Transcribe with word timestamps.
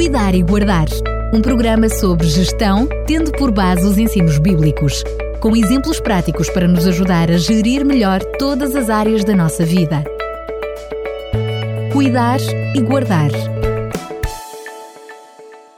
Cuidar 0.00 0.34
e 0.34 0.42
Guardar, 0.42 0.86
um 1.30 1.42
programa 1.42 1.86
sobre 1.90 2.26
gestão, 2.26 2.88
tendo 3.06 3.30
por 3.32 3.50
base 3.52 3.86
os 3.86 3.98
ensinos 3.98 4.38
bíblicos, 4.38 5.04
com 5.42 5.54
exemplos 5.54 6.00
práticos 6.00 6.48
para 6.48 6.66
nos 6.66 6.86
ajudar 6.86 7.30
a 7.30 7.36
gerir 7.36 7.84
melhor 7.84 8.24
todas 8.38 8.74
as 8.74 8.88
áreas 8.88 9.24
da 9.24 9.36
nossa 9.36 9.62
vida. 9.62 10.02
Cuidar 11.92 12.40
e 12.74 12.80
Guardar. 12.80 13.30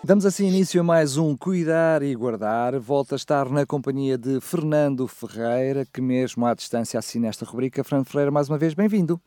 Damos 0.04 0.24
assim 0.24 0.46
início 0.46 0.80
a 0.80 0.84
mais 0.84 1.16
um 1.16 1.36
Cuidar 1.36 2.00
e 2.04 2.14
Guardar. 2.14 2.78
Volta 2.78 3.16
a 3.16 3.16
estar 3.16 3.50
na 3.50 3.66
companhia 3.66 4.16
de 4.16 4.40
Fernando 4.40 5.08
Ferreira, 5.08 5.84
que 5.84 6.00
mesmo 6.00 6.46
à 6.46 6.54
distância 6.54 6.96
assina 6.96 7.26
esta 7.26 7.44
rubrica. 7.44 7.82
Fernando 7.82 8.06
Ferreira, 8.06 8.30
mais 8.30 8.48
uma 8.48 8.56
vez, 8.56 8.72
bem-vindo. 8.72 9.20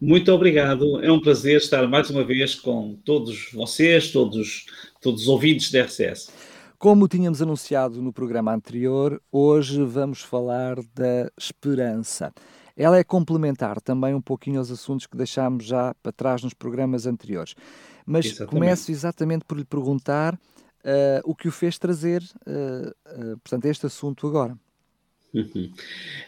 Muito 0.00 0.30
obrigado. 0.32 1.02
É 1.02 1.10
um 1.10 1.20
prazer 1.20 1.56
estar 1.56 1.86
mais 1.88 2.10
uma 2.10 2.24
vez 2.24 2.54
com 2.54 2.96
todos 3.04 3.50
vocês, 3.52 4.10
todos, 4.10 4.66
todos 5.00 5.22
os 5.22 5.28
ouvintes 5.28 5.70
da 5.70 5.82
RCS. 5.82 6.30
Como 6.78 7.08
tínhamos 7.08 7.40
anunciado 7.40 8.02
no 8.02 8.12
programa 8.12 8.52
anterior, 8.52 9.20
hoje 9.32 9.82
vamos 9.82 10.20
falar 10.20 10.76
da 10.94 11.30
esperança. 11.38 12.32
Ela 12.76 12.98
é 12.98 13.04
complementar 13.04 13.80
também 13.80 14.14
um 14.14 14.20
pouquinho 14.20 14.58
aos 14.58 14.70
assuntos 14.70 15.06
que 15.06 15.16
deixámos 15.16 15.64
já 15.64 15.94
para 16.02 16.12
trás 16.12 16.42
nos 16.42 16.52
programas 16.52 17.06
anteriores. 17.06 17.54
Mas 18.04 18.26
exatamente. 18.26 18.50
começo 18.50 18.90
exatamente 18.90 19.44
por 19.44 19.56
lhe 19.56 19.64
perguntar 19.64 20.34
uh, 20.34 21.20
o 21.24 21.34
que 21.34 21.48
o 21.48 21.52
fez 21.52 21.78
trazer, 21.78 22.22
uh, 22.46 22.88
uh, 22.88 23.38
portanto, 23.38 23.64
este 23.66 23.86
assunto 23.86 24.26
agora. 24.26 24.58
Uhum. 25.32 25.72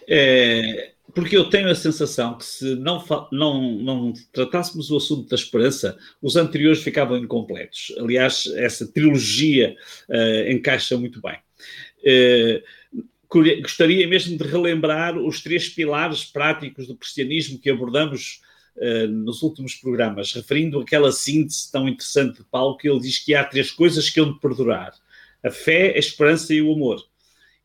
É, 0.08 0.92
porque 1.14 1.36
eu 1.36 1.48
tenho 1.48 1.70
a 1.70 1.74
sensação 1.74 2.36
que 2.36 2.44
se 2.44 2.74
não, 2.76 3.02
não, 3.32 3.72
não 3.78 4.12
tratássemos 4.32 4.90
o 4.90 4.96
assunto 4.96 5.28
da 5.28 5.36
esperança, 5.36 5.96
os 6.20 6.36
anteriores 6.36 6.82
ficavam 6.82 7.16
incompletos. 7.16 7.94
Aliás, 7.98 8.46
essa 8.56 8.86
trilogia 8.86 9.76
uh, 10.08 10.50
encaixa 10.50 10.96
muito 10.96 11.20
bem. 11.20 11.38
Uh, 12.02 12.62
gostaria 13.62 14.06
mesmo 14.06 14.36
de 14.36 14.44
relembrar 14.44 15.18
os 15.18 15.42
três 15.42 15.68
pilares 15.68 16.24
práticos 16.24 16.86
do 16.86 16.96
cristianismo 16.96 17.58
que 17.58 17.70
abordamos 17.70 18.40
uh, 18.76 19.08
nos 19.08 19.42
últimos 19.42 19.74
programas, 19.74 20.32
referindo 20.32 20.80
aquela 20.80 21.12
síntese 21.12 21.70
tão 21.70 21.88
interessante 21.88 22.38
de 22.38 22.44
Paulo, 22.44 22.76
que 22.76 22.88
ele 22.88 23.00
diz 23.00 23.24
que 23.24 23.34
há 23.34 23.44
três 23.44 23.70
coisas 23.70 24.10
que 24.10 24.20
hão 24.20 24.32
de 24.32 24.40
perdurar: 24.40 24.92
a 25.42 25.50
fé, 25.50 25.94
a 25.94 25.98
esperança 25.98 26.52
e 26.52 26.60
o 26.60 26.72
amor. 26.72 27.02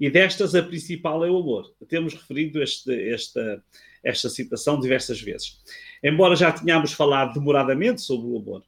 E 0.02 0.10
destas, 0.10 0.56
a 0.56 0.64
principal 0.64 1.24
é 1.24 1.30
o 1.30 1.38
amor. 1.38 1.76
Temos 1.88 2.16
referido 2.16 2.60
este, 2.60 2.92
esta, 3.14 3.64
esta 4.04 4.30
citação 4.30 4.80
diversas 4.80 5.22
vezes. 5.22 5.62
Embora 6.04 6.36
já 6.36 6.52
tenhamos 6.52 6.92
falado 6.92 7.36
demoradamente 7.36 8.02
sobre 8.02 8.28
o 8.28 8.38
amor, 8.40 8.64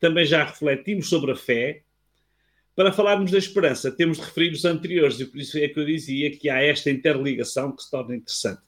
também 0.00 0.24
já 0.24 0.42
refletimos 0.42 1.10
sobre 1.10 1.32
a 1.32 1.36
fé. 1.36 1.82
Para 2.74 2.90
falarmos 2.90 3.30
da 3.30 3.36
esperança, 3.36 3.92
temos 3.92 4.16
de 4.16 4.24
referir 4.24 4.50
os 4.50 4.64
anteriores, 4.64 5.20
e 5.20 5.26
por 5.26 5.38
isso 5.38 5.58
é 5.58 5.68
que 5.68 5.78
eu 5.78 5.84
dizia 5.84 6.34
que 6.34 6.48
há 6.48 6.62
esta 6.62 6.90
interligação 6.90 7.76
que 7.76 7.82
se 7.82 7.90
torna 7.90 8.16
interessante. 8.16 8.62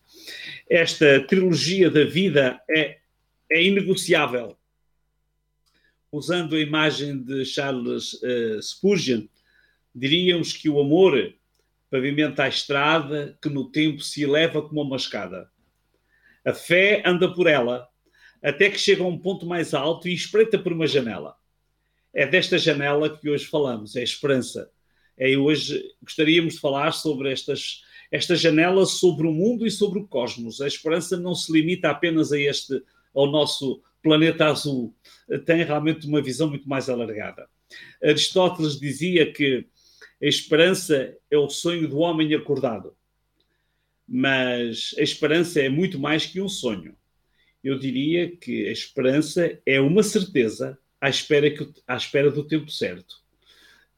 Esta 0.68 1.26
trilogia 1.26 1.90
da 1.90 2.04
vida 2.04 2.60
é, 2.68 2.98
é 3.50 3.64
inegociável. 3.64 4.58
Usando 6.12 6.54
a 6.54 6.60
imagem 6.60 7.16
de 7.22 7.46
Charles 7.46 8.12
uh, 8.12 8.62
Spurgeon, 8.62 9.26
diríamos 9.94 10.52
que 10.52 10.68
o 10.68 10.78
amor 10.78 11.34
pavimenta 11.94 12.42
a 12.42 12.48
estrada 12.48 13.38
que 13.40 13.48
no 13.48 13.70
tempo 13.70 14.00
se 14.00 14.24
eleva 14.24 14.60
como 14.60 14.82
uma 14.82 14.96
escada. 14.96 15.48
A 16.44 16.52
fé 16.52 17.00
anda 17.06 17.32
por 17.32 17.46
ela, 17.46 17.86
até 18.42 18.68
que 18.68 18.76
chega 18.76 19.04
a 19.04 19.06
um 19.06 19.16
ponto 19.16 19.46
mais 19.46 19.72
alto 19.74 20.08
e 20.08 20.12
espreita 20.12 20.58
por 20.58 20.72
uma 20.72 20.88
janela. 20.88 21.36
É 22.12 22.26
desta 22.26 22.58
janela 22.58 23.16
que 23.16 23.30
hoje 23.30 23.44
falamos, 23.44 23.94
é 23.94 24.00
a 24.00 24.02
esperança. 24.02 24.68
É 25.16 25.36
hoje 25.36 25.84
gostaríamos 26.02 26.54
de 26.54 26.60
falar 26.60 26.90
sobre 26.90 27.30
estas, 27.30 27.84
esta 28.10 28.34
janela 28.34 28.86
sobre 28.86 29.28
o 29.28 29.32
mundo 29.32 29.64
e 29.64 29.70
sobre 29.70 30.00
o 30.00 30.08
cosmos. 30.08 30.60
A 30.60 30.66
esperança 30.66 31.16
não 31.16 31.32
se 31.32 31.52
limita 31.52 31.90
apenas 31.90 32.32
a 32.32 32.40
este, 32.40 32.82
ao 33.14 33.30
nosso 33.30 33.80
planeta 34.02 34.46
azul. 34.46 34.92
Tem 35.46 35.62
realmente 35.62 36.08
uma 36.08 36.20
visão 36.20 36.48
muito 36.50 36.68
mais 36.68 36.88
alargada. 36.88 37.48
Aristóteles 38.02 38.80
dizia 38.80 39.32
que 39.32 39.68
a 40.24 40.26
esperança 40.26 41.14
é 41.30 41.36
o 41.36 41.50
sonho 41.50 41.86
do 41.86 41.98
homem 41.98 42.34
acordado. 42.34 42.96
Mas 44.08 44.94
a 44.98 45.02
esperança 45.02 45.60
é 45.60 45.68
muito 45.68 45.98
mais 45.98 46.24
que 46.24 46.40
um 46.40 46.48
sonho. 46.48 46.96
Eu 47.62 47.78
diria 47.78 48.34
que 48.34 48.66
a 48.66 48.72
esperança 48.72 49.60
é 49.66 49.78
uma 49.78 50.02
certeza 50.02 50.78
à 50.98 51.10
espera, 51.10 51.50
que, 51.50 51.70
à 51.86 51.96
espera 51.96 52.30
do 52.30 52.42
tempo 52.42 52.70
certo. 52.70 53.16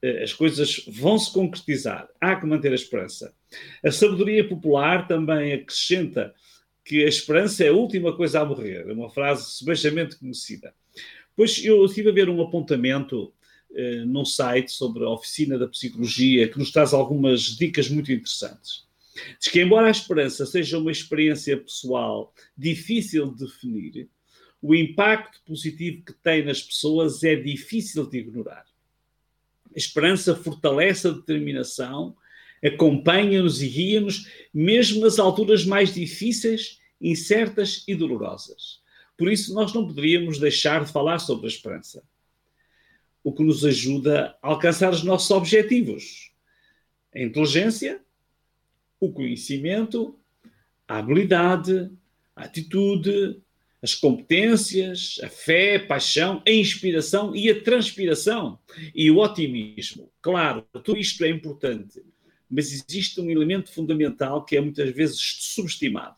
Eh, 0.01 0.23
as 0.23 0.33
coisas 0.33 0.83
vão 0.89 1.17
se 1.17 1.31
concretizar. 1.31 2.09
Há 2.19 2.35
que 2.35 2.45
manter 2.45 2.73
a 2.73 2.75
esperança. 2.75 3.33
A 3.81 3.89
sabedoria 3.89 4.45
popular 4.45 5.07
também 5.07 5.53
acrescenta 5.53 6.35
que 6.83 7.05
a 7.05 7.07
esperança 7.07 7.63
é 7.63 7.69
a 7.69 7.73
última 7.73 8.13
coisa 8.13 8.41
a 8.41 8.45
morrer. 8.45 8.85
É 8.85 8.91
uma 8.93 9.09
frase 9.09 9.57
sebejamente 9.57 10.17
conhecida. 10.17 10.73
Pois 11.37 11.63
eu 11.63 11.85
estive 11.85 12.09
a 12.09 12.13
ver 12.13 12.27
um 12.27 12.41
apontamento 12.41 13.33
uh, 13.71 14.05
num 14.05 14.25
site 14.25 14.71
sobre 14.71 15.03
a 15.03 15.09
oficina 15.09 15.57
da 15.57 15.67
psicologia 15.67 16.47
que 16.47 16.57
nos 16.57 16.71
traz 16.71 16.93
algumas 16.93 17.41
dicas 17.41 17.89
muito 17.89 18.11
interessantes. 18.11 18.87
Diz 19.39 19.51
que, 19.51 19.61
embora 19.61 19.87
a 19.87 19.91
esperança 19.91 20.45
seja 20.45 20.77
uma 20.77 20.91
experiência 20.91 21.57
pessoal 21.57 22.33
difícil 22.55 23.31
de 23.31 23.45
definir, 23.45 24.09
o 24.61 24.75
impacto 24.75 25.41
positivo 25.45 26.03
que 26.03 26.13
tem 26.13 26.43
nas 26.43 26.61
pessoas 26.61 27.23
é 27.23 27.35
difícil 27.35 28.05
de 28.07 28.19
ignorar. 28.19 28.65
A 29.75 29.77
esperança 29.77 30.35
fortalece 30.35 31.07
a 31.07 31.11
determinação, 31.11 32.15
acompanha-nos 32.63 33.61
e 33.61 33.67
guia-nos, 33.67 34.27
mesmo 34.53 35.01
nas 35.01 35.19
alturas 35.19 35.65
mais 35.65 35.93
difíceis, 35.93 36.79
incertas 36.99 37.83
e 37.87 37.93
dolorosas. 37.93 38.81
Por 39.15 39.31
isso, 39.31 39.53
nós 39.53 39.73
não 39.73 39.85
poderíamos 39.85 40.39
deixar 40.39 40.83
de 40.83 40.91
falar 40.91 41.19
sobre 41.19 41.45
a 41.45 41.49
esperança 41.49 42.03
o 43.27 43.33
que 43.33 43.43
nos 43.43 43.65
ajuda 43.65 44.37
a 44.41 44.47
alcançar 44.47 44.89
os 44.89 45.03
nossos 45.03 45.29
objetivos. 45.31 46.31
A 47.13 47.19
inteligência, 47.19 47.99
o 49.01 49.11
conhecimento, 49.11 50.17
a 50.87 50.99
habilidade, 50.99 51.91
a 52.33 52.45
atitude, 52.45 53.37
as 53.81 53.93
competências, 53.93 55.19
a 55.21 55.27
fé, 55.27 55.75
a 55.75 55.85
paixão, 55.85 56.41
a 56.47 56.51
inspiração 56.51 57.35
e 57.35 57.49
a 57.49 57.61
transpiração 57.61 58.57
e 58.95 59.11
o 59.11 59.17
otimismo. 59.17 60.09
Claro, 60.21 60.65
tudo 60.81 60.97
isto 60.97 61.21
é 61.25 61.29
importante, 61.29 62.01
mas 62.49 62.71
existe 62.71 63.19
um 63.19 63.29
elemento 63.29 63.69
fundamental 63.73 64.45
que 64.45 64.55
é 64.55 64.61
muitas 64.61 64.89
vezes 64.91 65.19
subestimado. 65.19 66.15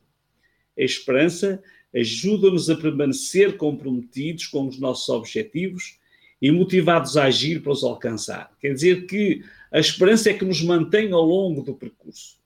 A 0.77 0.83
esperança 0.83 1.59
ajuda-nos 1.91 2.69
a 2.69 2.75
permanecer 2.75 3.57
comprometidos 3.57 4.45
com 4.45 4.67
os 4.67 4.79
nossos 4.79 5.09
objetivos 5.09 5.97
e 6.41 6.51
motivados 6.51 7.17
a 7.17 7.25
agir 7.25 7.61
para 7.61 7.71
os 7.71 7.83
alcançar. 7.83 8.51
Quer 8.59 8.73
dizer 8.73 9.05
que 9.05 9.43
a 9.71 9.79
esperança 9.79 10.29
é 10.29 10.33
que 10.33 10.45
nos 10.45 10.61
mantém 10.61 11.11
ao 11.11 11.23
longo 11.23 11.61
do 11.61 11.73
percurso. 11.73 12.37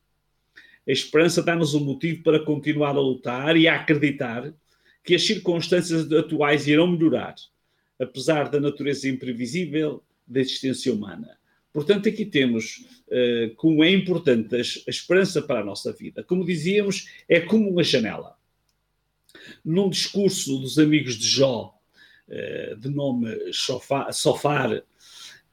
A 0.88 0.92
esperança 0.92 1.42
dá-nos 1.42 1.74
um 1.74 1.84
motivo 1.84 2.24
para 2.24 2.44
continuar 2.44 2.96
a 2.96 3.00
lutar 3.00 3.56
e 3.56 3.68
a 3.68 3.76
acreditar 3.76 4.54
que 5.04 5.16
as 5.16 5.26
circunstâncias 5.26 6.12
atuais 6.12 6.68
irão 6.68 6.88
melhorar, 6.88 7.36
apesar 8.00 8.50
da 8.50 8.60
natureza 8.60 9.08
imprevisível 9.08 10.04
da 10.28 10.42
existência 10.42 10.94
humana. 10.94 11.38
Portanto, 11.72 12.08
aqui 12.08 12.26
temos 12.26 12.86
uh, 13.08 13.56
como 13.56 13.84
é 13.84 13.90
importante 13.90 14.56
a, 14.56 14.60
esperança 14.60 15.42
para 15.42 15.62
a 15.62 15.66
nossa 15.66 15.92
vida. 15.92 16.24
Como 16.24 16.46
dizíamos, 16.46 17.10
é 17.28 17.40
como 17.40 17.70
uma 17.70 17.84
janela. 17.84 18.38
Num 19.66 19.90
discurso 19.90 20.60
dos 20.60 20.78
amigos 20.78 21.16
de 21.16 21.28
Jó, 21.28 21.74
de 22.80 22.90
nome 22.90 23.28
Sofar, 23.52 24.84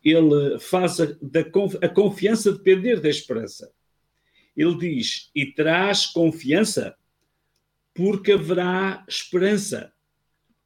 ele 0.02 0.58
faz 0.58 1.00
a, 1.00 1.06
da, 1.20 1.40
a 1.82 1.88
confiança 1.88 2.52
depender 2.52 3.00
da 3.00 3.08
esperança. 3.08 3.70
Ele 4.56 4.76
diz: 4.76 5.30
E 5.34 5.46
traz 5.46 6.06
confiança, 6.06 6.96
porque 7.94 8.32
haverá 8.32 9.04
esperança. 9.08 9.92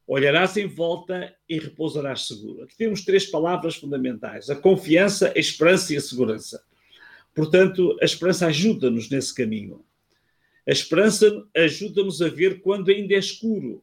Olharás 0.06 0.56
em 0.56 0.66
volta 0.66 1.34
e 1.48 1.58
repousarás 1.58 2.26
seguro. 2.26 2.62
Aqui 2.62 2.76
temos 2.76 3.04
três 3.04 3.26
palavras 3.26 3.76
fundamentais: 3.76 4.50
a 4.50 4.56
confiança, 4.56 5.32
a 5.34 5.38
esperança 5.38 5.92
e 5.94 5.96
a 5.96 6.00
segurança. 6.00 6.62
Portanto, 7.34 7.96
a 8.00 8.04
esperança 8.04 8.46
ajuda-nos 8.46 9.10
nesse 9.10 9.34
caminho. 9.34 9.84
A 10.66 10.70
esperança 10.70 11.44
ajuda-nos 11.54 12.22
a 12.22 12.28
ver 12.28 12.60
quando 12.60 12.90
ainda 12.90 13.14
é 13.14 13.18
escuro. 13.18 13.82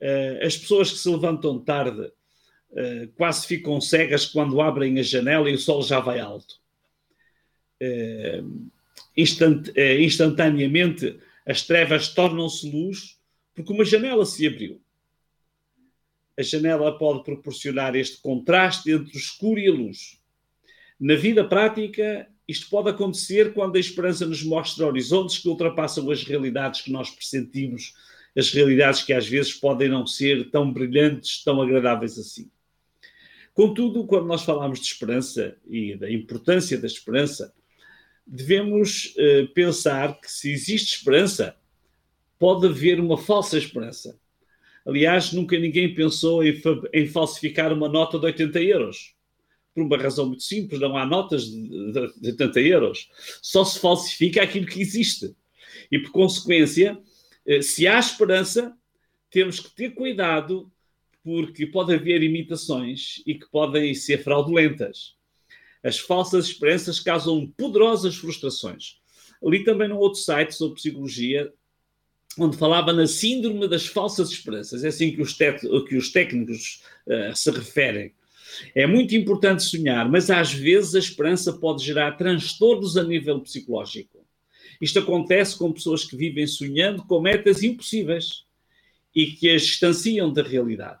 Uh, 0.00 0.44
as 0.44 0.56
pessoas 0.56 0.90
que 0.90 0.98
se 0.98 1.08
levantam 1.08 1.58
tarde 1.58 2.02
uh, 2.02 3.08
quase 3.16 3.46
ficam 3.46 3.80
cegas 3.80 4.26
quando 4.26 4.60
abrem 4.60 4.98
a 4.98 5.02
janela 5.02 5.48
e 5.48 5.54
o 5.54 5.58
sol 5.58 5.82
já 5.82 6.00
vai 6.00 6.20
alto. 6.20 6.60
Uh, 7.82 8.70
instant, 9.16 9.68
instantaneamente 9.98 11.18
as 11.46 11.62
trevas 11.62 12.08
tornam-se 12.08 12.70
luz 12.70 13.18
porque 13.54 13.72
uma 13.72 13.84
janela 13.84 14.26
se 14.26 14.46
abriu. 14.46 14.80
a 16.36 16.42
janela 16.42 16.98
pode 16.98 17.22
proporcionar 17.22 17.94
este 17.94 18.20
contraste 18.20 18.90
entre 18.90 19.14
o 19.14 19.18
escuro 19.18 19.60
e 19.60 19.68
a 19.68 19.72
luz. 19.72 20.18
Na 20.98 21.14
vida 21.14 21.44
prática, 21.44 22.28
isto 22.46 22.68
pode 22.68 22.90
acontecer 22.90 23.54
quando 23.54 23.76
a 23.76 23.80
esperança 23.80 24.26
nos 24.26 24.42
mostra 24.42 24.86
horizontes 24.86 25.38
que 25.38 25.48
ultrapassam 25.48 26.10
as 26.10 26.24
realidades 26.24 26.80
que 26.80 26.90
nós 26.90 27.10
pressentimos, 27.10 27.94
as 28.36 28.50
realidades 28.50 29.02
que 29.02 29.12
às 29.12 29.26
vezes 29.26 29.52
podem 29.52 29.88
não 29.88 30.06
ser 30.06 30.50
tão 30.50 30.72
brilhantes, 30.72 31.42
tão 31.44 31.60
agradáveis 31.60 32.18
assim. 32.18 32.50
Contudo, 33.52 34.04
quando 34.06 34.26
nós 34.26 34.42
falamos 34.42 34.80
de 34.80 34.86
esperança 34.86 35.56
e 35.66 35.94
da 35.96 36.10
importância 36.10 36.76
da 36.76 36.88
esperança, 36.88 37.54
devemos 38.26 39.14
uh, 39.16 39.46
pensar 39.54 40.20
que 40.20 40.30
se 40.30 40.50
existe 40.50 40.96
esperança, 40.96 41.56
pode 42.38 42.66
haver 42.66 42.98
uma 42.98 43.16
falsa 43.16 43.56
esperança. 43.56 44.18
Aliás, 44.84 45.32
nunca 45.32 45.58
ninguém 45.58 45.94
pensou 45.94 46.44
em, 46.44 46.60
em, 46.92 47.06
falsificar 47.06 47.72
uma 47.72 47.88
nota 47.88 48.18
de 48.18 48.26
80 48.26 48.60
euros. 48.60 49.14
Por 49.74 49.82
uma 49.82 49.96
razão 49.96 50.26
muito 50.26 50.42
simples, 50.42 50.80
não 50.80 50.96
há 50.96 51.06
notas 51.06 51.44
de, 51.44 51.92
de, 51.92 52.20
de 52.20 52.30
80 52.30 52.60
euros. 52.60 53.08
Só 53.40 53.64
se 53.64 53.78
falsifica 53.78 54.42
aquilo 54.42 54.66
que 54.66 54.80
existe. 54.80 55.34
E, 55.90 55.98
por 55.98 56.10
consequência, 56.12 56.98
eh, 56.98 57.13
se 57.62 57.86
há 57.86 57.98
esperança, 57.98 58.76
temos 59.30 59.60
que 59.60 59.70
ter 59.74 59.90
cuidado, 59.90 60.70
porque 61.22 61.66
pode 61.66 61.94
haver 61.94 62.22
imitações 62.22 63.22
e 63.26 63.34
que 63.34 63.50
podem 63.50 63.94
ser 63.94 64.22
fraudulentas. 64.22 65.16
As 65.82 65.98
falsas 65.98 66.46
esperanças 66.46 67.00
causam 67.00 67.46
poderosas 67.56 68.16
frustrações. 68.16 68.98
Ali 69.44 69.64
também 69.64 69.88
num 69.88 69.98
outro 69.98 70.20
site 70.20 70.52
sobre 70.52 70.76
psicologia, 70.76 71.52
onde 72.38 72.56
falava 72.56 72.92
na 72.92 73.06
síndrome 73.06 73.68
das 73.68 73.86
falsas 73.86 74.30
esperanças. 74.30 74.84
É 74.84 74.88
assim 74.88 75.14
que 75.14 75.22
os, 75.22 75.32
que 75.34 75.96
os 75.96 76.10
técnicos 76.10 76.82
uh, 77.06 77.34
se 77.34 77.50
referem. 77.50 78.12
É 78.74 78.86
muito 78.86 79.14
importante 79.14 79.62
sonhar, 79.62 80.08
mas 80.08 80.30
às 80.30 80.52
vezes 80.52 80.94
a 80.94 80.98
esperança 80.98 81.52
pode 81.54 81.84
gerar 81.84 82.12
transtornos 82.12 82.96
a 82.96 83.02
nível 83.02 83.40
psicológico. 83.40 84.13
Isto 84.80 85.00
acontece 85.00 85.56
com 85.56 85.72
pessoas 85.72 86.04
que 86.04 86.16
vivem 86.16 86.46
sonhando 86.46 87.04
com 87.04 87.20
metas 87.20 87.62
impossíveis 87.62 88.44
e 89.14 89.26
que 89.26 89.50
as 89.50 89.62
distanciam 89.62 90.32
da 90.32 90.42
realidade. 90.42 91.00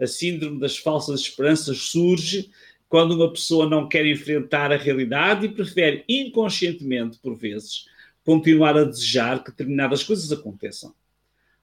A 0.00 0.06
síndrome 0.06 0.58
das 0.58 0.76
falsas 0.76 1.20
esperanças 1.20 1.78
surge 1.78 2.50
quando 2.88 3.14
uma 3.14 3.32
pessoa 3.32 3.68
não 3.68 3.88
quer 3.88 4.06
enfrentar 4.06 4.72
a 4.72 4.76
realidade 4.76 5.46
e 5.46 5.52
prefere 5.52 6.04
inconscientemente, 6.08 7.18
por 7.18 7.34
vezes, 7.34 7.86
continuar 8.24 8.76
a 8.76 8.84
desejar 8.84 9.42
que 9.42 9.50
determinadas 9.50 10.02
coisas 10.02 10.30
aconteçam. 10.30 10.94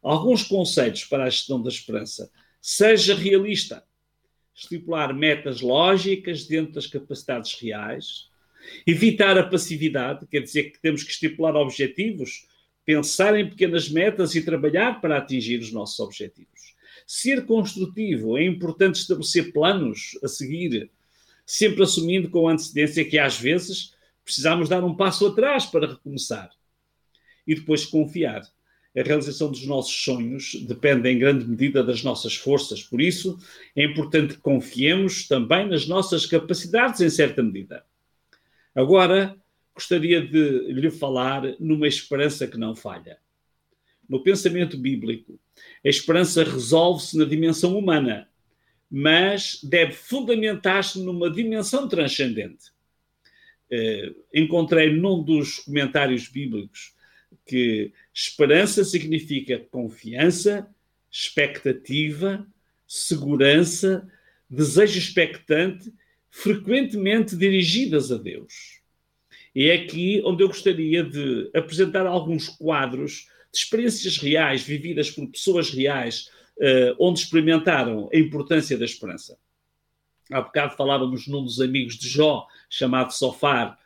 Alguns 0.01 0.43
conceitos 0.43 1.03
para 1.03 1.25
a 1.25 1.29
gestão 1.29 1.61
da 1.61 1.69
esperança. 1.69 2.31
Seja 2.59 3.15
realista. 3.15 3.83
Estipular 4.53 5.13
metas 5.13 5.61
lógicas 5.61 6.45
dentro 6.45 6.73
das 6.73 6.87
capacidades 6.87 7.53
reais. 7.59 8.29
Evitar 8.85 9.37
a 9.37 9.43
passividade, 9.43 10.25
quer 10.27 10.41
dizer 10.41 10.71
que 10.71 10.81
temos 10.81 11.03
que 11.03 11.11
estipular 11.11 11.55
objetivos, 11.55 12.47
pensar 12.85 13.37
em 13.39 13.49
pequenas 13.49 13.89
metas 13.89 14.35
e 14.35 14.41
trabalhar 14.41 15.01
para 15.01 15.17
atingir 15.17 15.59
os 15.59 15.71
nossos 15.71 15.99
objetivos. 15.99 16.75
Ser 17.05 17.45
construtivo, 17.45 18.37
é 18.37 18.45
importante 18.45 18.95
estabelecer 18.95 19.51
planos 19.51 20.17
a 20.23 20.27
seguir, 20.27 20.89
sempre 21.45 21.83
assumindo 21.83 22.29
com 22.29 22.47
antecedência 22.47 23.05
que 23.05 23.19
às 23.19 23.39
vezes 23.39 23.93
precisamos 24.23 24.69
dar 24.69 24.83
um 24.83 24.95
passo 24.95 25.27
atrás 25.27 25.65
para 25.65 25.87
recomeçar. 25.87 26.49
E 27.45 27.55
depois 27.55 27.85
confiar. 27.85 28.41
A 28.95 29.01
realização 29.01 29.49
dos 29.49 29.65
nossos 29.65 30.03
sonhos 30.03 30.53
depende 30.67 31.09
em 31.09 31.17
grande 31.17 31.45
medida 31.47 31.81
das 31.81 32.03
nossas 32.03 32.35
forças, 32.35 32.83
por 32.83 32.99
isso 32.99 33.39
é 33.73 33.85
importante 33.85 34.33
que 34.33 34.41
confiemos 34.41 35.27
também 35.27 35.67
nas 35.67 35.87
nossas 35.87 36.25
capacidades 36.25 36.99
em 36.99 37.09
certa 37.09 37.41
medida. 37.41 37.85
Agora, 38.75 39.37
gostaria 39.73 40.25
de 40.25 40.71
lhe 40.71 40.91
falar 40.91 41.43
numa 41.59 41.87
esperança 41.87 42.47
que 42.47 42.57
não 42.57 42.75
falha. 42.75 43.17
No 44.07 44.21
pensamento 44.23 44.77
bíblico, 44.77 45.39
a 45.85 45.89
esperança 45.89 46.43
resolve-se 46.43 47.17
na 47.17 47.25
dimensão 47.25 47.77
humana, 47.77 48.29
mas 48.89 49.59
deve 49.63 49.93
fundamentar-se 49.93 50.99
numa 50.99 51.29
dimensão 51.29 51.87
transcendente. 51.87 52.71
Uh, 53.71 54.15
encontrei 54.33 54.93
num 54.93 55.23
dos 55.23 55.59
comentários 55.59 56.27
bíblicos 56.27 56.93
que 57.45 57.93
esperança 58.13 58.83
significa 58.83 59.59
confiança, 59.71 60.69
expectativa, 61.09 62.45
segurança, 62.85 64.05
desejo 64.49 64.99
expectante, 64.99 65.93
frequentemente 66.31 67.35
dirigidas 67.35 68.11
a 68.11 68.17
Deus. 68.17 68.81
E 69.53 69.69
é 69.69 69.75
aqui 69.75 70.21
onde 70.25 70.41
eu 70.41 70.47
gostaria 70.47 71.03
de 71.03 71.51
apresentar 71.53 72.07
alguns 72.07 72.47
quadros 72.47 73.27
de 73.51 73.59
experiências 73.59 74.17
reais, 74.17 74.63
vividas 74.63 75.11
por 75.11 75.27
pessoas 75.27 75.69
reais, 75.69 76.29
uh, 76.57 76.95
onde 76.97 77.19
experimentaram 77.19 78.09
a 78.13 78.17
importância 78.17 78.77
da 78.77 78.85
esperança. 78.85 79.37
Há 80.31 80.39
bocado 80.39 80.77
falávamos 80.77 81.27
num 81.27 81.43
dos 81.43 81.59
amigos 81.59 81.97
de 81.97 82.07
Jó, 82.07 82.47
chamado 82.69 83.11
Sofar, 83.11 83.77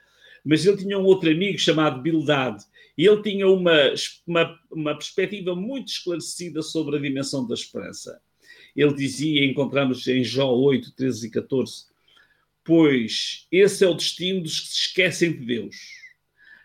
mas 0.43 0.63
ele 0.63 0.77
tinha 0.77 0.99
um 0.99 1.03
outro 1.03 1.31
amigo 1.31 1.57
chamado 1.57 1.99
Bildad, 1.99 2.63
e 2.95 3.07
ele 3.07 3.23
tinha 3.23 3.47
uma, 3.47 3.93
uma, 4.27 4.59
uma 4.71 4.93
perspectiva 4.93 5.55
muito 5.55 5.87
esclarecida 5.87 6.61
sobre 6.61 6.97
a 6.97 7.01
dimensão 7.01 7.45
da 7.47 7.55
esperança. 7.55 8.21
Ele 8.75 8.93
dizia, 8.93 9.43
encontramos 9.43 10.07
em 10.07 10.23
Jó 10.23 10.53
8, 10.53 10.93
13 10.95 11.27
e 11.27 11.31
14, 11.31 11.85
pois 12.65 13.47
esse 13.51 13.85
é 13.85 13.87
o 13.87 13.93
destino 13.93 14.41
dos 14.41 14.59
que 14.59 14.67
se 14.67 14.79
esquecem 14.87 15.31
de 15.31 15.45
Deus. 15.45 15.75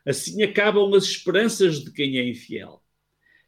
Assim 0.04 0.42
acabam 0.42 0.92
as 0.94 1.04
esperanças 1.04 1.84
de 1.84 1.92
quem 1.92 2.18
é 2.18 2.26
infiel. 2.26 2.82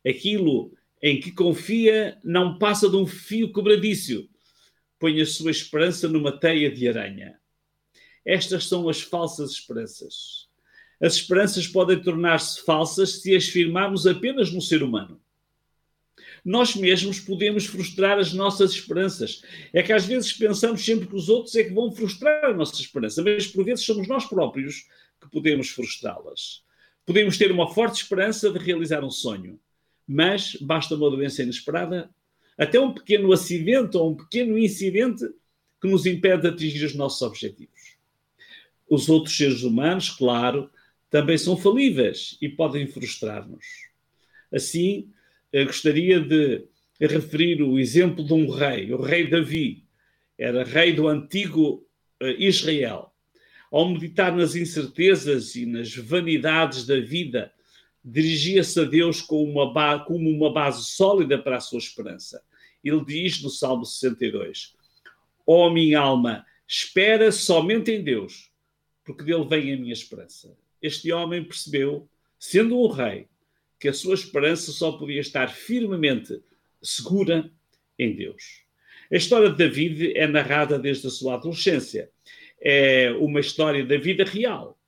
Aquilo 0.06 0.72
em 1.02 1.18
que 1.18 1.32
confia 1.32 2.20
não 2.22 2.58
passa 2.58 2.88
de 2.88 2.94
um 2.94 3.06
fio 3.06 3.52
quebradiço. 3.52 4.28
Põe 4.98 5.20
a 5.20 5.26
sua 5.26 5.50
esperança 5.50 6.06
numa 6.06 6.38
teia 6.38 6.70
de 6.70 6.86
aranha. 6.86 7.40
Estas 8.24 8.66
são 8.68 8.88
as 8.88 9.00
falsas 9.00 9.52
esperanças. 9.52 10.48
As 11.00 11.14
esperanças 11.14 11.66
podem 11.66 12.00
tornar-se 12.00 12.62
falsas 12.64 13.22
se 13.22 13.34
as 13.34 13.46
firmarmos 13.48 14.06
apenas 14.06 14.52
no 14.52 14.60
ser 14.60 14.82
humano. 14.82 15.20
Nós 16.44 16.74
mesmos 16.74 17.20
podemos 17.20 17.66
frustrar 17.66 18.18
as 18.18 18.32
nossas 18.32 18.72
esperanças. 18.72 19.42
É 19.72 19.82
que 19.82 19.92
às 19.92 20.04
vezes 20.04 20.32
pensamos 20.32 20.84
sempre 20.84 21.06
que 21.06 21.14
os 21.14 21.28
outros 21.28 21.54
é 21.54 21.62
que 21.62 21.72
vão 21.72 21.92
frustrar 21.92 22.46
a 22.46 22.52
nossa 22.52 22.80
esperança, 22.80 23.22
mas 23.22 23.46
por 23.46 23.64
vezes 23.64 23.84
somos 23.84 24.08
nós 24.08 24.26
próprios 24.26 24.88
que 25.20 25.30
podemos 25.30 25.68
frustrá-las. 25.68 26.64
Podemos 27.06 27.38
ter 27.38 27.50
uma 27.52 27.72
forte 27.72 28.02
esperança 28.02 28.50
de 28.50 28.58
realizar 28.58 29.04
um 29.04 29.10
sonho, 29.10 29.58
mas 30.06 30.56
basta 30.60 30.94
uma 30.94 31.10
doença 31.10 31.42
inesperada, 31.42 32.10
até 32.58 32.78
um 32.78 32.92
pequeno 32.92 33.32
acidente 33.32 33.96
ou 33.96 34.10
um 34.10 34.16
pequeno 34.16 34.58
incidente 34.58 35.24
que 35.80 35.88
nos 35.88 36.06
impede 36.06 36.42
de 36.42 36.48
atingir 36.48 36.84
os 36.84 36.94
nossos 36.94 37.22
objetivos. 37.22 37.96
Os 38.88 39.08
outros 39.08 39.36
seres 39.36 39.62
humanos, 39.62 40.10
claro, 40.10 40.70
também 41.10 41.36
são 41.38 41.56
falíveis 41.56 42.36
e 42.40 42.48
podem 42.48 42.86
frustrar-nos. 42.86 43.64
Assim, 44.52 45.10
gostaria 45.66 46.20
de 46.20 46.64
referir 47.00 47.62
o 47.62 47.78
exemplo 47.78 48.24
de 48.24 48.32
um 48.32 48.48
rei, 48.50 48.92
o 48.92 49.00
rei 49.00 49.28
Davi, 49.28 49.84
era 50.38 50.64
rei 50.64 50.92
do 50.92 51.08
antigo 51.08 51.86
eh, 52.20 52.36
Israel. 52.38 53.12
Ao 53.70 53.88
meditar 53.88 54.34
nas 54.36 54.54
incertezas 54.54 55.54
e 55.54 55.66
nas 55.66 55.94
vanidades 55.94 56.86
da 56.86 57.00
vida, 57.00 57.52
dirigia-se 58.04 58.80
a 58.80 58.84
Deus 58.84 59.20
como 59.20 59.50
uma, 59.50 60.04
como 60.04 60.28
uma 60.28 60.52
base 60.52 60.84
sólida 60.84 61.38
para 61.38 61.56
a 61.56 61.60
sua 61.60 61.78
esperança. 61.78 62.42
Ele 62.82 63.04
diz 63.04 63.42
no 63.42 63.48
Salmo 63.48 63.84
62: 63.84 64.74
Ó 65.46 65.68
oh, 65.68 65.70
minha 65.70 66.00
alma, 66.00 66.44
espera 66.66 67.30
somente 67.30 67.90
em 67.92 68.02
Deus, 68.02 68.50
porque 69.04 69.24
dele 69.24 69.44
vem 69.44 69.72
a 69.72 69.76
minha 69.76 69.92
esperança. 69.92 70.56
Este 70.80 71.12
homem 71.12 71.44
percebeu, 71.44 72.08
sendo 72.38 72.78
um 72.80 72.88
rei, 72.88 73.28
que 73.82 73.88
a 73.88 73.92
sua 73.92 74.14
esperança 74.14 74.72
só 74.72 74.92
podia 74.92 75.20
estar 75.20 75.48
firmemente 75.48 76.40
segura 76.80 77.50
em 77.98 78.14
Deus. 78.14 78.62
A 79.12 79.16
história 79.16 79.50
de 79.50 79.56
David 79.56 80.16
é 80.16 80.26
narrada 80.26 80.78
desde 80.78 81.08
a 81.08 81.10
sua 81.10 81.34
adolescência. 81.34 82.08
É 82.60 83.10
uma 83.18 83.40
história 83.40 83.84
da 83.84 83.98
vida 83.98 84.24
real 84.24 84.78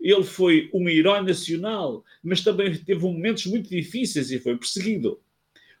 ele 0.00 0.24
foi 0.24 0.70
um 0.72 0.88
herói 0.88 1.22
nacional, 1.22 2.04
mas 2.22 2.42
também 2.42 2.76
teve 2.76 3.00
momentos 3.00 3.46
muito 3.46 3.68
difíceis 3.68 4.30
e 4.30 4.38
foi 4.38 4.56
perseguido. 4.56 5.20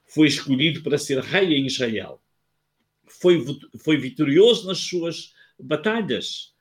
Foi 0.06 0.26
escolhido 0.26 0.82
para 0.82 0.98
ser 0.98 1.20
rei 1.20 1.54
em 1.54 1.66
Israel. 1.66 2.20
Foi, 3.06 3.44
foi 3.78 3.96
vitorioso 3.98 4.66
nas 4.66 4.78
suas 4.78 5.34
batalhas, 5.58 6.54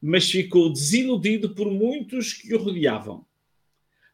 mas 0.00 0.30
ficou 0.30 0.72
desiludido 0.72 1.54
por 1.54 1.70
muitos 1.70 2.32
que 2.32 2.54
o 2.54 2.62
rodeavam. 2.62 3.26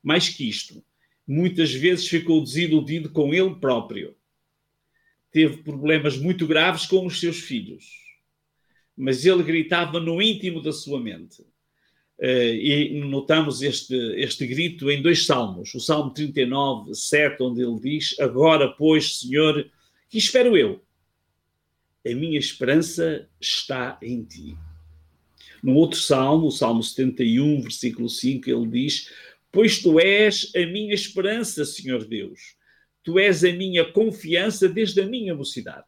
Mais 0.03 0.29
que 0.29 0.49
isto, 0.49 0.83
muitas 1.27 1.73
vezes 1.73 2.07
ficou 2.07 2.43
desiludido 2.43 3.11
com 3.11 3.35
ele 3.35 3.55
próprio. 3.57 4.15
teve 5.33 5.59
problemas 5.59 6.17
muito 6.17 6.47
graves 6.47 6.87
com 6.87 7.05
os 7.05 7.21
seus 7.21 7.39
filhos, 7.41 7.85
mas 8.97 9.27
ele 9.27 9.43
gritava 9.43 10.01
no 10.01 10.23
íntimo 10.23 10.63
da 10.63 10.73
sua 10.73 10.99
mente. 11.01 11.43
Uh, 12.19 12.55
e 12.55 13.01
notamos 13.05 13.61
este, 13.61 13.95
este 14.17 14.47
grito 14.47 14.91
em 14.91 15.03
dois 15.03 15.27
salmos. 15.27 15.75
O 15.75 15.81
Salmo 15.81 16.11
39, 16.15 16.95
7, 16.95 17.43
onde 17.43 17.61
ele 17.61 17.79
diz: 17.79 18.19
Agora, 18.19 18.69
pois, 18.69 19.19
Senhor, 19.19 19.71
que 20.09 20.17
espero 20.17 20.57
eu? 20.57 20.83
A 22.07 22.15
minha 22.15 22.39
esperança 22.39 23.29
está 23.39 23.99
em 24.01 24.25
ti. 24.25 24.57
No 25.63 25.75
outro 25.75 25.99
salmo, 25.99 26.47
o 26.47 26.53
Salmo 26.53 26.83
71, 26.83 27.61
versículo 27.61 28.09
5, 28.09 28.49
ele 28.49 28.67
diz: 28.69 29.11
Pois 29.57 29.79
tu 29.79 29.99
és 29.99 30.53
a 30.55 30.67
minha 30.67 30.93
esperança, 30.93 31.65
Senhor 31.65 32.05
Deus. 32.05 32.57
Tu 33.03 33.19
és 33.19 33.43
a 33.43 33.51
minha 33.51 33.91
confiança 33.91 34.69
desde 34.69 35.01
a 35.01 35.07
minha 35.07 35.35
mocidade. 35.35 35.87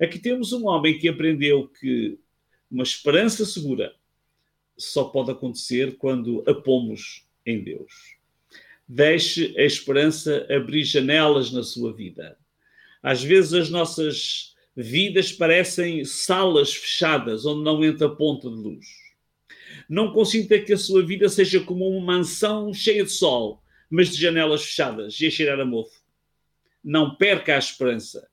Aqui 0.00 0.20
temos 0.20 0.52
um 0.52 0.68
homem 0.68 0.96
que 0.96 1.08
aprendeu 1.08 1.66
que 1.66 2.16
uma 2.70 2.84
esperança 2.84 3.44
segura 3.44 3.92
só 4.78 5.02
pode 5.02 5.32
acontecer 5.32 5.96
quando 5.96 6.44
a 6.46 6.54
pomos 6.54 7.26
em 7.44 7.60
Deus. 7.60 8.14
Deixe 8.86 9.52
a 9.58 9.64
esperança 9.64 10.46
abrir 10.48 10.84
janelas 10.84 11.50
na 11.50 11.64
sua 11.64 11.92
vida. 11.92 12.38
Às 13.02 13.20
vezes 13.20 13.52
as 13.52 13.68
nossas 13.68 14.54
vidas 14.76 15.32
parecem 15.32 16.04
salas 16.04 16.72
fechadas 16.72 17.46
onde 17.46 17.64
não 17.64 17.84
entra 17.84 18.08
ponta 18.08 18.48
de 18.48 18.54
luz. 18.54 19.05
Não 19.88 20.12
consinta 20.12 20.58
que 20.58 20.72
a 20.72 20.78
sua 20.78 21.04
vida 21.04 21.28
seja 21.28 21.60
como 21.60 21.88
uma 21.88 22.14
mansão 22.14 22.72
cheia 22.72 23.04
de 23.04 23.10
sol, 23.10 23.62
mas 23.90 24.10
de 24.10 24.20
janelas 24.20 24.64
fechadas 24.64 25.20
e 25.20 25.26
a 25.26 25.30
cheirar 25.30 25.60
a 25.60 25.64
mofo. 25.64 26.00
Não 26.82 27.14
perca 27.14 27.54
a 27.54 27.58
esperança. 27.58 28.28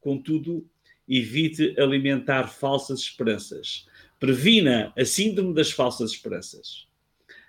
Contudo, 0.00 0.66
evite 1.08 1.74
alimentar 1.78 2.48
falsas 2.48 3.00
esperanças. 3.00 3.86
Previna 4.18 4.92
a 4.96 5.04
síndrome 5.04 5.54
das 5.54 5.70
falsas 5.70 6.12
esperanças. 6.12 6.86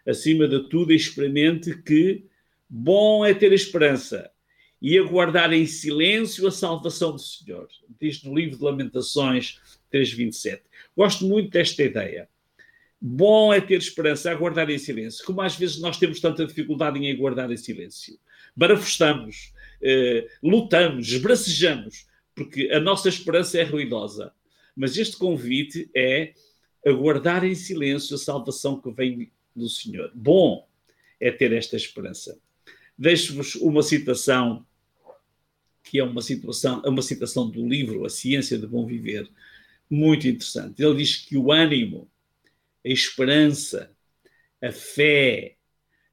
Acima 0.05 0.47
de 0.47 0.67
tudo, 0.69 0.91
experimente 0.91 1.77
que 1.83 2.25
bom 2.67 3.25
é 3.25 3.33
ter 3.33 3.53
esperança 3.53 4.31
e 4.81 4.97
aguardar 4.97 5.53
em 5.53 5.67
silêncio 5.67 6.47
a 6.47 6.51
salvação 6.51 7.11
do 7.11 7.19
Senhor. 7.19 7.67
Diz 7.99 8.23
no 8.23 8.33
livro 8.33 8.57
de 8.57 8.63
Lamentações 8.63 9.59
3.27. 9.93 10.61
Gosto 10.97 11.25
muito 11.25 11.51
desta 11.51 11.83
ideia. 11.83 12.27
Bom 13.01 13.51
é 13.51 13.59
ter 13.59 13.79
esperança, 13.79 14.29
aguardar 14.29 14.69
em 14.69 14.77
silêncio. 14.77 15.25
Como 15.25 15.41
às 15.41 15.55
vezes 15.55 15.79
nós 15.79 15.97
temos 15.97 16.19
tanta 16.19 16.45
dificuldade 16.45 16.99
em 16.99 17.11
aguardar 17.11 17.51
em 17.51 17.57
silêncio. 17.57 18.19
Barafustamos, 18.55 19.53
eh, 19.81 20.27
lutamos, 20.43 21.07
esbracejamos, 21.07 22.05
porque 22.35 22.69
a 22.71 22.79
nossa 22.79 23.09
esperança 23.09 23.57
é 23.57 23.63
ruidosa. 23.63 24.31
Mas 24.75 24.97
este 24.97 25.17
convite 25.17 25.89
é 25.95 26.33
aguardar 26.85 27.43
em 27.43 27.55
silêncio 27.55 28.15
a 28.15 28.19
salvação 28.19 28.79
que 28.79 28.91
vem 28.91 29.31
do 29.55 29.67
Senhor. 29.67 30.11
Bom 30.13 30.67
é 31.19 31.31
ter 31.31 31.53
esta 31.53 31.75
esperança. 31.75 32.39
Deixo-vos 32.97 33.55
uma 33.55 33.81
citação 33.81 34.65
que 35.83 35.99
é 35.99 36.03
uma 36.03 36.21
situação, 36.21 36.81
uma 36.85 37.01
citação 37.01 37.49
do 37.49 37.67
livro 37.67 38.05
A 38.05 38.09
Ciência 38.09 38.57
de 38.57 38.67
Bom 38.67 38.85
Viver, 38.85 39.29
muito 39.89 40.27
interessante. 40.27 40.81
Ele 40.81 40.97
diz 40.97 41.17
que 41.17 41.35
o 41.35 41.51
ânimo, 41.51 42.09
a 42.85 42.89
esperança, 42.89 43.95
a 44.61 44.71
fé, 44.71 45.57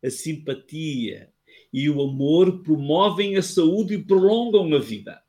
a 0.03 0.11
simpatia 0.11 1.33
e 1.73 1.89
o 1.91 2.01
amor 2.01 2.63
promovem 2.63 3.37
a 3.37 3.43
saúde 3.43 3.95
e 3.95 4.05
prolongam 4.05 4.75
a 4.75 4.79
vida. 4.79 5.23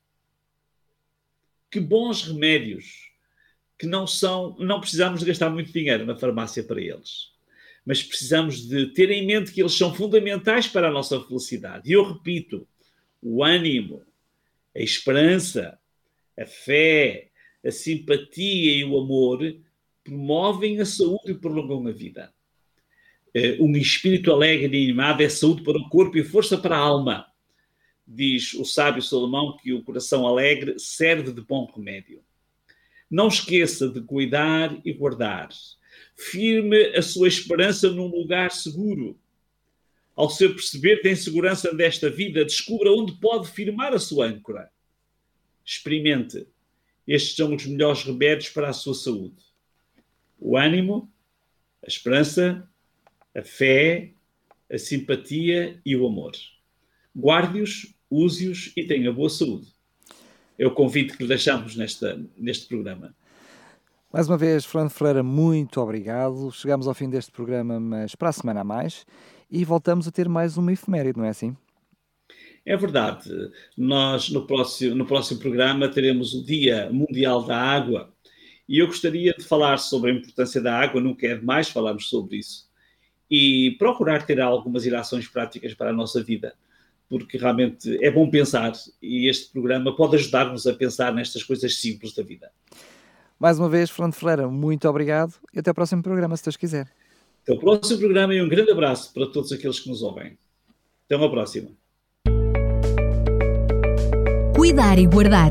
Que 1.70 1.80
bons 1.80 2.22
remédios 2.22 3.10
que 3.78 3.86
não 3.86 4.06
são, 4.06 4.56
não 4.58 4.80
precisamos 4.80 5.20
de 5.20 5.26
gastar 5.26 5.48
muito 5.50 5.72
dinheiro 5.72 6.04
na 6.04 6.16
farmácia 6.16 6.62
para 6.62 6.80
eles. 6.80 7.30
Mas 7.84 8.02
precisamos 8.02 8.68
de 8.68 8.88
ter 8.92 9.10
em 9.10 9.26
mente 9.26 9.52
que 9.52 9.60
eles 9.60 9.72
são 9.72 9.94
fundamentais 9.94 10.68
para 10.68 10.88
a 10.88 10.92
nossa 10.92 11.18
felicidade. 11.20 11.88
E 11.88 11.94
eu 11.94 12.04
repito, 12.04 12.68
o 13.22 13.42
ânimo, 13.42 14.02
a 14.76 14.80
esperança, 14.80 15.78
a 16.38 16.44
fé, 16.44 17.30
a 17.64 17.70
simpatia 17.70 18.76
e 18.76 18.84
o 18.84 18.98
amor 18.98 19.40
promovem 20.04 20.80
a 20.80 20.86
saúde 20.86 21.32
e 21.32 21.34
prolongam 21.34 21.86
a 21.86 21.92
vida. 21.92 22.32
Eh, 23.34 23.58
um 23.60 23.76
espírito 23.76 24.32
alegre 24.32 24.78
e 24.78 24.84
animado 24.84 25.22
é 25.22 25.28
saúde 25.28 25.62
para 25.62 25.78
o 25.78 25.88
corpo 25.88 26.18
e 26.18 26.24
força 26.24 26.58
para 26.58 26.76
a 26.76 26.80
alma. 26.80 27.26
Diz 28.06 28.54
o 28.54 28.64
sábio 28.64 29.02
Salomão 29.02 29.56
que 29.56 29.72
o 29.72 29.84
coração 29.84 30.26
alegre 30.26 30.78
serve 30.78 31.32
de 31.32 31.40
bom 31.40 31.70
remédio. 31.74 32.22
Não 33.10 33.28
esqueça 33.28 33.88
de 33.88 34.00
cuidar 34.00 34.76
e 34.84 34.92
guardar. 34.92 35.48
Firme 36.16 36.96
a 36.96 37.02
sua 37.02 37.28
esperança 37.28 37.90
num 37.90 38.06
lugar 38.06 38.50
seguro 38.50 39.18
ao 40.20 40.28
seu 40.28 40.54
perceber 40.54 41.00
tem 41.00 41.16
segurança 41.16 41.74
desta 41.74 42.10
vida, 42.10 42.44
descubra 42.44 42.92
onde 42.92 43.18
pode 43.18 43.50
firmar 43.50 43.94
a 43.94 43.98
sua 43.98 44.26
âncora. 44.26 44.70
Experimente. 45.64 46.46
Estes 47.08 47.36
são 47.36 47.54
os 47.54 47.64
melhores 47.64 48.02
remédios 48.02 48.50
para 48.50 48.68
a 48.68 48.72
sua 48.74 48.92
saúde: 48.92 49.42
o 50.40 50.56
ânimo, 50.56 51.10
a 51.84 51.86
esperança, 51.86 52.68
a 53.36 53.42
fé, 53.42 54.12
a 54.70 54.78
simpatia 54.78 55.80
e 55.84 55.96
o 55.96 56.06
amor. 56.06 56.32
Guarde-os, 57.14 57.94
use-os 58.10 58.72
e 58.76 58.84
tenha 58.84 59.12
boa 59.12 59.28
saúde. 59.28 59.68
É 60.58 60.66
o 60.66 60.74
convite 60.74 61.16
que 61.16 61.22
lhe 61.22 61.28
deixamos 61.28 61.76
nesta, 61.76 62.20
neste 62.36 62.66
programa. 62.66 63.14
Mais 64.12 64.28
uma 64.28 64.36
vez, 64.36 64.64
Fernando 64.64 64.90
Ferreira, 64.90 65.22
muito 65.22 65.80
obrigado. 65.80 66.50
Chegamos 66.50 66.88
ao 66.88 66.94
fim 66.94 67.08
deste 67.08 67.30
programa, 67.30 67.78
mas 67.78 68.14
para 68.14 68.28
a 68.28 68.32
semana 68.32 68.60
a 68.60 68.64
mais 68.64 69.06
e 69.50 69.64
voltamos 69.64 70.06
a 70.06 70.10
ter 70.10 70.28
mais 70.28 70.56
uma 70.56 70.72
efeméride, 70.72 71.18
não 71.18 71.24
é 71.24 71.30
assim? 71.30 71.56
É 72.64 72.76
verdade. 72.76 73.30
Nós, 73.76 74.28
no 74.30 74.46
próximo, 74.46 74.94
no 74.94 75.06
próximo 75.06 75.40
programa, 75.40 75.88
teremos 75.88 76.34
o 76.34 76.44
Dia 76.44 76.90
Mundial 76.92 77.42
da 77.44 77.56
Água 77.56 78.12
e 78.70 78.78
eu 78.78 78.86
gostaria 78.86 79.34
de 79.36 79.42
falar 79.42 79.78
sobre 79.78 80.12
a 80.12 80.14
importância 80.14 80.60
da 80.60 80.78
água, 80.78 81.00
não 81.00 81.12
quero 81.12 81.44
mais 81.44 81.68
falarmos 81.68 82.08
sobre 82.08 82.36
isso, 82.36 82.70
e 83.28 83.72
procurar 83.80 84.24
ter 84.24 84.40
algumas 84.40 84.86
ilações 84.86 85.26
práticas 85.26 85.74
para 85.74 85.90
a 85.90 85.92
nossa 85.92 86.22
vida, 86.22 86.54
porque 87.08 87.36
realmente 87.36 87.98
é 88.00 88.08
bom 88.12 88.30
pensar 88.30 88.72
e 89.02 89.28
este 89.28 89.50
programa 89.50 89.96
pode 89.96 90.14
ajudar-nos 90.14 90.68
a 90.68 90.72
pensar 90.72 91.12
nestas 91.12 91.42
coisas 91.42 91.80
simples 91.80 92.14
da 92.14 92.22
vida. 92.22 92.52
Mais 93.40 93.58
uma 93.58 93.68
vez, 93.68 93.90
Fernando 93.90 94.14
Ferreira, 94.14 94.46
muito 94.46 94.88
obrigado 94.88 95.34
e 95.52 95.58
até 95.58 95.72
o 95.72 95.74
próximo 95.74 96.00
programa, 96.00 96.36
se 96.36 96.44
Deus 96.44 96.56
quiser. 96.56 96.86
Até 97.42 97.52
o 97.52 97.58
próximo 97.58 97.98
programa 97.98 98.36
e 98.36 98.40
um 98.40 98.48
grande 98.48 98.70
abraço 98.70 99.12
para 99.12 99.26
todos 99.26 99.50
aqueles 99.50 99.80
que 99.80 99.88
nos 99.88 100.00
ouvem. 100.00 100.38
Até 101.06 101.16
uma 101.16 101.28
próxima. 101.28 101.70
Cuidar 104.54 104.96
e 104.96 105.06
Guardar 105.08 105.50